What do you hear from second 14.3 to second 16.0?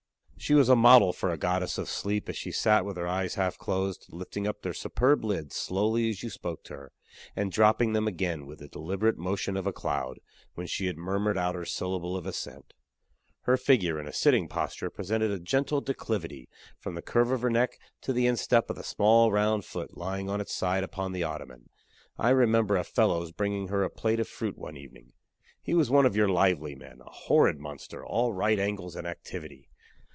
posture, presented a gentle